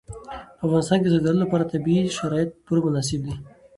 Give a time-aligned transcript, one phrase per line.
[0.57, 3.35] په افغانستان کې د زردالو لپاره طبیعي شرایط پوره مناسب دي.